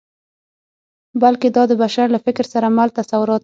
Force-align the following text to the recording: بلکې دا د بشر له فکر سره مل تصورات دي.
بلکې 1.21 1.47
دا 1.55 1.63
د 1.69 1.73
بشر 1.83 2.07
له 2.15 2.19
فکر 2.25 2.45
سره 2.53 2.67
مل 2.77 2.89
تصورات 2.99 3.39
دي. 3.39 3.39